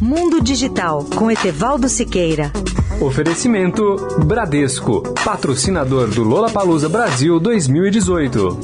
Mundo 0.00 0.40
Digital 0.40 1.04
com 1.14 1.30
Etevaldo 1.30 1.86
Siqueira. 1.86 2.50
Oferecimento 3.02 3.96
Bradesco, 4.24 5.02
patrocinador 5.22 6.08
do 6.08 6.22
Lola 6.22 6.50
Palusa 6.50 6.88
Brasil 6.88 7.38
2018. 7.38 8.58